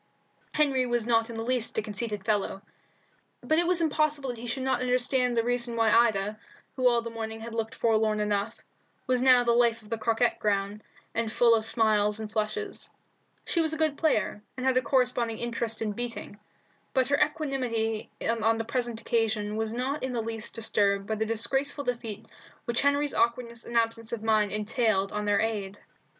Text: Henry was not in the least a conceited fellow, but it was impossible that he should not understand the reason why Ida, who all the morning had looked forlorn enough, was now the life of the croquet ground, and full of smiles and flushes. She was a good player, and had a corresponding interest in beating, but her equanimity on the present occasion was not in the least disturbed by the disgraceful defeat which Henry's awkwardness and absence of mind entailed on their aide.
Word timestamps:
Henry 0.55 0.87
was 0.87 1.05
not 1.05 1.29
in 1.29 1.35
the 1.35 1.43
least 1.43 1.77
a 1.77 1.81
conceited 1.83 2.25
fellow, 2.25 2.63
but 3.43 3.59
it 3.59 3.67
was 3.67 3.81
impossible 3.81 4.29
that 4.31 4.39
he 4.39 4.47
should 4.47 4.63
not 4.63 4.81
understand 4.81 5.37
the 5.37 5.43
reason 5.43 5.75
why 5.75 5.91
Ida, 5.91 6.39
who 6.75 6.87
all 6.89 7.03
the 7.03 7.11
morning 7.11 7.39
had 7.41 7.53
looked 7.53 7.75
forlorn 7.75 8.19
enough, 8.19 8.61
was 9.05 9.21
now 9.21 9.43
the 9.43 9.51
life 9.51 9.83
of 9.83 9.91
the 9.91 9.99
croquet 9.99 10.35
ground, 10.39 10.81
and 11.13 11.31
full 11.31 11.53
of 11.53 11.65
smiles 11.65 12.19
and 12.19 12.31
flushes. 12.31 12.89
She 13.45 13.61
was 13.61 13.73
a 13.73 13.77
good 13.77 13.95
player, 13.95 14.41
and 14.57 14.65
had 14.65 14.75
a 14.75 14.81
corresponding 14.81 15.37
interest 15.37 15.83
in 15.83 15.91
beating, 15.91 16.39
but 16.95 17.09
her 17.09 17.21
equanimity 17.23 18.09
on 18.27 18.57
the 18.57 18.63
present 18.65 19.01
occasion 19.01 19.55
was 19.55 19.71
not 19.71 20.01
in 20.01 20.13
the 20.13 20.21
least 20.23 20.55
disturbed 20.55 21.05
by 21.05 21.13
the 21.13 21.27
disgraceful 21.27 21.83
defeat 21.83 22.25
which 22.65 22.81
Henry's 22.81 23.13
awkwardness 23.13 23.65
and 23.65 23.77
absence 23.77 24.11
of 24.11 24.23
mind 24.23 24.51
entailed 24.51 25.11
on 25.13 25.25
their 25.25 25.39
aide. 25.41 25.77